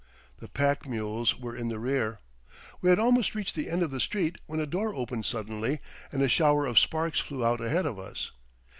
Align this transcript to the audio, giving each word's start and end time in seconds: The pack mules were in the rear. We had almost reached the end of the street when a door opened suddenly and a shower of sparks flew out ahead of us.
The 0.39 0.47
pack 0.47 0.87
mules 0.87 1.37
were 1.39 1.55
in 1.55 1.67
the 1.67 1.77
rear. 1.77 2.21
We 2.81 2.89
had 2.89 2.97
almost 2.97 3.35
reached 3.35 3.53
the 3.53 3.69
end 3.69 3.83
of 3.83 3.91
the 3.91 3.99
street 3.99 4.39
when 4.47 4.59
a 4.59 4.65
door 4.65 4.95
opened 4.95 5.27
suddenly 5.27 5.79
and 6.11 6.23
a 6.23 6.27
shower 6.27 6.65
of 6.65 6.79
sparks 6.79 7.19
flew 7.19 7.45
out 7.45 7.61
ahead 7.61 7.85
of 7.85 7.99
us. 7.99 8.31